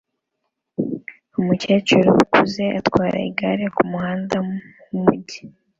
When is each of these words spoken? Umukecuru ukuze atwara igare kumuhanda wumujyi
Umukecuru 1.39 2.09
ukuze 2.23 2.65
atwara 2.79 3.17
igare 3.29 3.65
kumuhanda 3.75 4.35
wumujyi 4.91 5.39